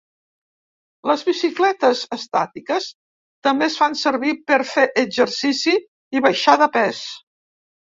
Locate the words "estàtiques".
2.17-2.87